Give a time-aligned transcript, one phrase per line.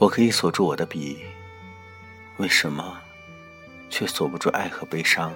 [0.00, 1.18] 我可以锁住我的笔，
[2.38, 2.98] 为什么
[3.90, 5.34] 却锁不住爱和悲伤？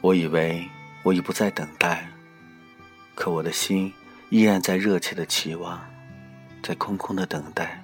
[0.00, 0.64] 我以为
[1.02, 2.08] 我已不再等待，
[3.16, 3.92] 可我的心
[4.30, 5.84] 依然在热切的期望，
[6.62, 7.83] 在空空的等待。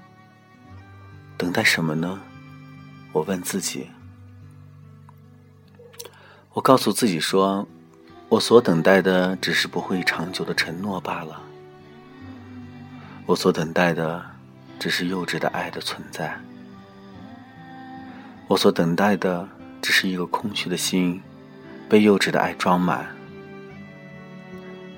[1.40, 2.20] 等待什么呢？
[3.12, 3.88] 我问自己。
[6.52, 7.66] 我告诉自己说，
[8.28, 11.40] 我所等待的只是不会长久的承诺罢了。
[13.24, 14.22] 我所等待的。
[14.78, 16.40] 只是幼稚的爱的存在，
[18.48, 19.46] 我所等待的
[19.82, 21.20] 只是一个空虚的心，
[21.86, 23.06] 被幼稚的爱装满。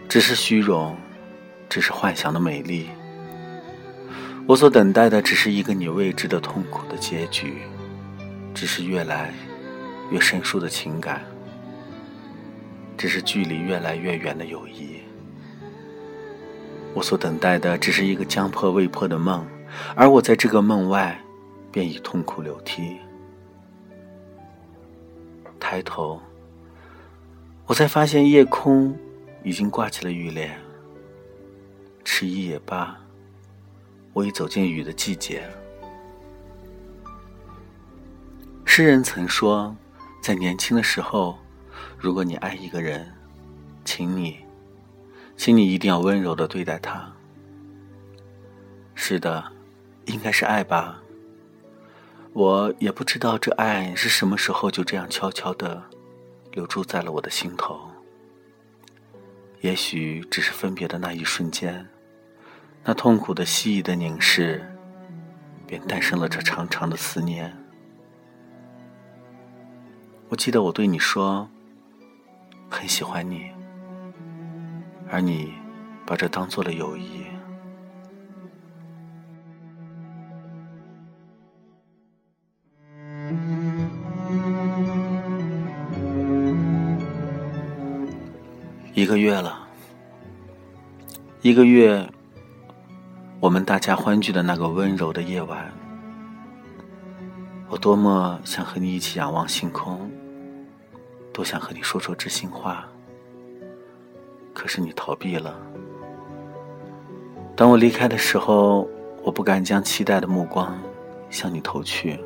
[0.09, 0.97] 只是虚荣，
[1.69, 2.91] 只是幻想的美丽。
[4.47, 7.63] 我所等待的只是一个你未知的痛苦的结局，
[8.53, 9.33] 只是越来
[10.11, 11.23] 越生疏的情感，
[12.99, 14.97] 只是距离越来越远的友谊。
[16.93, 19.47] 我所等待的只是一个将破未破的梦。
[19.97, 21.19] 而我在这个梦外，
[21.71, 22.99] 便已痛哭流涕。
[25.59, 26.21] 抬头，
[27.65, 28.95] 我才发现夜空
[29.43, 30.61] 已经挂起了雨帘。
[32.05, 33.01] 迟疑也罢，
[34.13, 35.43] 我已走进雨的季节。
[38.65, 39.77] 诗人曾说，
[40.21, 41.39] 在年轻的时候，
[41.99, 43.13] 如果你爱一个人，
[43.85, 44.39] 请你，
[45.37, 47.13] 请你一定要温柔的对待他。
[48.95, 49.53] 是的。
[50.07, 51.01] 应该是爱吧，
[52.33, 55.81] 我也不知道这爱是什么时候就这样悄悄的
[56.51, 57.89] 留住在了我的心头。
[59.61, 61.89] 也许只是分别的那一瞬间，
[62.84, 64.69] 那痛苦的、蜥蜴的凝视，
[65.66, 67.56] 便诞生了这长长的思念。
[70.28, 71.48] 我记得我对你说，
[72.69, 73.53] 很喜欢你，
[75.09, 75.53] 而你
[76.04, 77.22] 把这当做了友谊。
[88.94, 89.69] 一个月了，
[91.41, 92.12] 一个月，
[93.42, 95.72] 我们大家欢聚的那个温柔的夜晚，
[97.69, 100.08] 我多么想和你一起仰望星空，
[101.32, 102.88] 多想和你说说知心话。
[104.54, 105.56] 可是你逃避了。
[107.56, 108.88] 当我离开的时候，
[109.25, 110.78] 我不敢将期待的目光
[111.28, 112.20] 向你投去，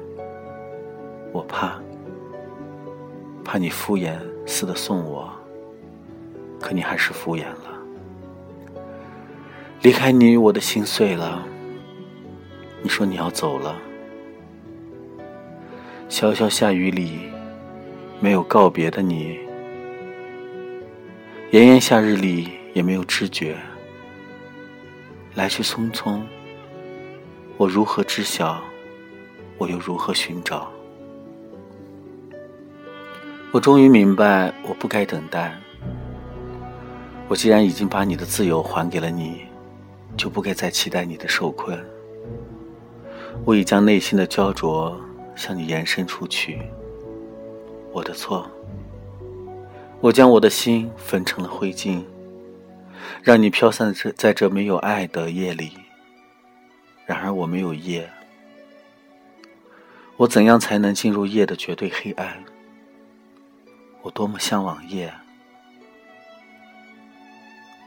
[1.32, 1.80] 我怕，
[3.42, 5.32] 怕你敷衍似的送我。
[6.60, 7.75] 可你还是敷衍了。
[9.82, 11.44] 离开你，我的心碎了。
[12.82, 13.76] 你说你要走了。
[16.08, 17.20] 潇潇下雨里，
[18.20, 19.38] 没有告别的你；
[21.50, 23.56] 炎炎夏日里，也没有知觉。
[25.34, 26.20] 来去匆匆，
[27.56, 28.62] 我如何知晓？
[29.58, 30.70] 我又如何寻找？
[33.52, 35.54] 我终于明白，我不该等待。
[37.28, 39.42] 我既然已经把你的自由还给了你，
[40.16, 41.78] 就不该再期待你的受困。
[43.44, 44.98] 我已将内心的焦灼
[45.34, 46.60] 向你延伸出去，
[47.92, 48.50] 我的错。
[50.00, 52.04] 我将我的心焚成了灰烬，
[53.22, 55.72] 让你飘散在在这没有爱的夜里。
[57.06, 58.10] 然而我没有夜，
[60.16, 62.42] 我怎样才能进入夜的绝对黑暗？
[64.02, 65.12] 我多么向往夜！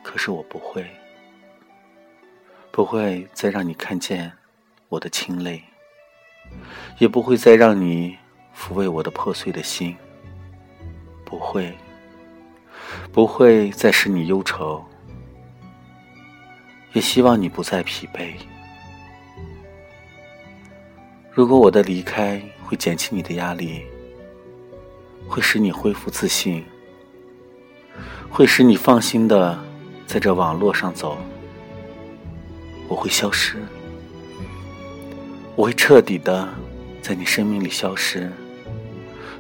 [0.04, 0.86] 可是我不会，
[2.80, 4.32] 不会再让你看见
[4.88, 5.62] 我的清泪，
[6.98, 8.18] 也不会再让你
[8.56, 9.94] 抚慰我的破碎的心，
[11.26, 11.78] 不会，
[13.12, 14.82] 不会再使你忧愁，
[16.94, 18.32] 也希望你不再疲惫。
[21.34, 23.84] 如果我的离开会减轻你的压力，
[25.28, 26.64] 会使你恢复自信，
[28.30, 29.60] 会使你放心的。
[30.08, 31.18] 在这网络上走，
[32.90, 33.56] 我会消失，
[35.56, 36.50] 我会彻底的
[37.02, 38.32] 在你生命里消失，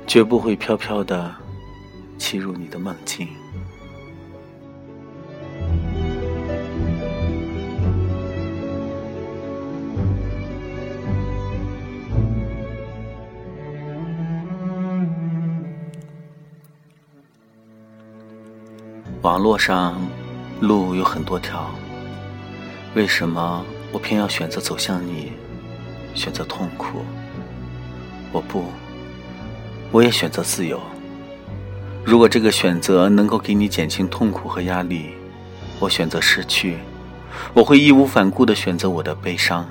[0.05, 1.35] 绝不会飘飘的
[2.19, 3.27] 侵入你的梦境。
[19.21, 19.99] 网络上。
[20.61, 21.69] 路有很多条，
[22.95, 25.31] 为什么我偏要选择走向你？
[26.15, 27.05] 选择痛苦。
[28.31, 28.65] 我不，
[29.91, 30.81] 我也选择自由。
[32.03, 35.11] 如果这个选择能够给你减轻痛苦和压力，
[35.79, 36.77] 我选择失去。
[37.53, 39.65] 我会义无反顾的选择我的悲伤。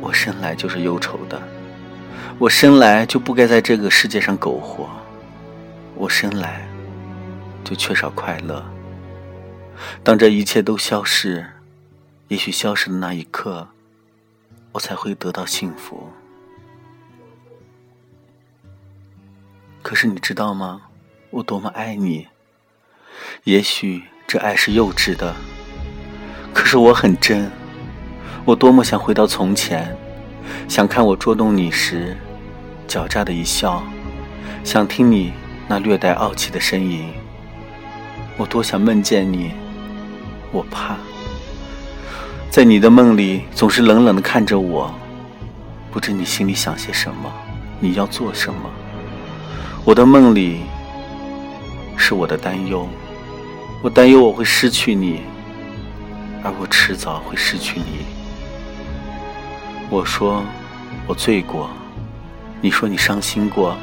[0.00, 1.40] 我生来就是忧愁的，
[2.38, 4.88] 我生来就不该在这个世界上苟活，
[5.96, 6.66] 我生来
[7.64, 8.64] 就缺少快乐。
[10.02, 11.46] 当这一切都消逝，
[12.28, 13.68] 也许消失的那一刻，
[14.72, 16.10] 我才会得到幸福。
[19.82, 20.82] 可是你知道吗？
[21.30, 22.28] 我多么爱你。
[23.44, 25.34] 也许这爱是幼稚的，
[26.52, 27.50] 可是我很真。
[28.44, 29.96] 我多么想回到从前，
[30.68, 32.16] 想看我捉弄你时
[32.88, 33.82] 狡诈的一笑，
[34.64, 35.32] 想听你
[35.68, 37.12] 那略带傲气的呻吟。
[38.36, 39.52] 我多想梦见你，
[40.52, 40.96] 我怕
[42.50, 44.92] 在你的梦里总是冷冷的看着我，
[45.92, 47.30] 不知你心里想些什么，
[47.78, 48.68] 你要做什么。
[49.84, 50.62] 我的梦里
[51.96, 52.88] 是我的担忧，
[53.80, 55.20] 我担忧我会失去你，
[56.42, 58.04] 而我迟早会失去你。
[59.88, 60.42] 我说，
[61.06, 61.70] 我醉过，
[62.60, 63.76] 你说你伤心过，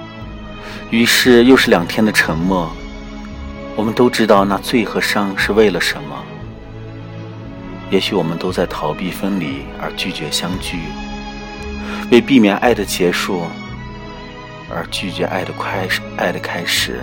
[0.89, 2.69] 于是又是两天的沉默。
[3.77, 6.16] 我们都知道那醉和伤是为了什么。
[7.89, 10.77] 也许我们都在逃避分离而拒绝相聚，
[12.11, 13.45] 为避免爱的结束
[14.69, 16.99] 而拒绝爱的开始，爱的开始。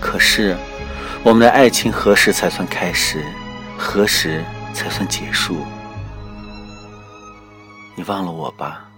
[0.00, 0.56] 可是，
[1.22, 3.22] 我们的爱情何时才算开始？
[3.76, 4.42] 何时
[4.72, 5.64] 才算结束？
[7.94, 8.88] 你忘了我吧，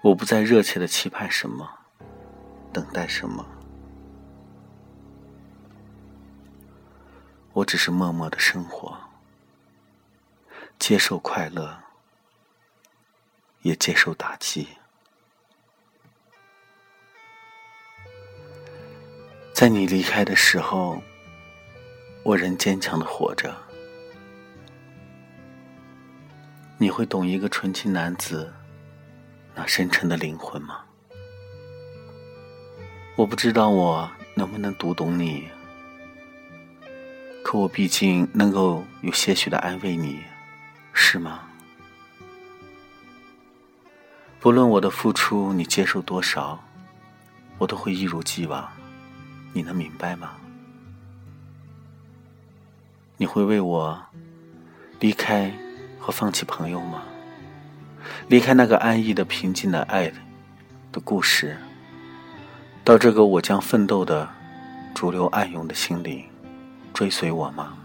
[0.00, 1.68] 我不再热切的期盼什么，
[2.72, 3.44] 等待什么，
[7.54, 8.98] 我只是默默的生活，
[10.76, 11.78] 接受快乐，
[13.62, 14.66] 也接受打击。
[19.52, 21.00] 在你离开的时候，
[22.24, 23.56] 我仍坚强的活着。
[26.76, 28.52] 你会懂一个纯情男子
[29.54, 30.84] 那深沉的灵魂吗？
[33.14, 35.48] 我不知道我能不能读懂你，
[37.44, 40.24] 可我毕竟能够有些许的安慰你，
[40.94, 41.42] 是吗？
[44.40, 46.58] 不论我的付出你接受多少，
[47.58, 48.66] 我都会一如既往。
[49.52, 50.32] 你能明白吗？
[53.18, 54.02] 你会为我
[54.98, 55.52] 离开？
[55.98, 57.02] 和放弃朋友吗？
[58.28, 60.12] 离开那个安逸的、平静的爱
[60.90, 61.56] 的故事，
[62.82, 64.28] 到这个我将奋斗的、
[64.94, 66.26] 逐流暗涌的心灵，
[66.94, 67.76] 追随我吗？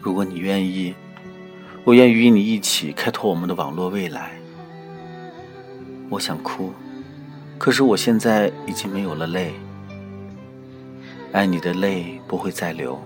[0.00, 0.92] 如果你愿意，
[1.84, 4.32] 我愿与你一起开拓我们的网络未来。
[6.10, 6.72] 我想哭，
[7.56, 9.54] 可是我现在已经没有了泪，
[11.30, 13.00] 爱你的泪不会再流。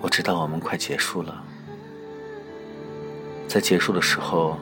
[0.00, 1.42] 我知道我们快结束了，
[3.48, 4.56] 在结束的时候，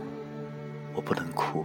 [0.95, 1.63] 我不能哭。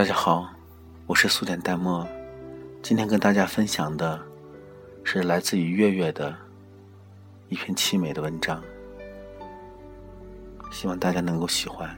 [0.00, 0.48] 大家好，
[1.06, 2.08] 我是素点淡墨，
[2.82, 4.18] 今天跟大家分享的
[5.04, 6.34] 是来自于月月的
[7.50, 8.64] 一篇凄美的文章，
[10.72, 11.94] 希望大家能够喜欢。